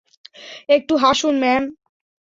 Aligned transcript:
একটু 0.69 0.93
হাসুন, 1.03 1.35
ম্যাম! 1.43 1.63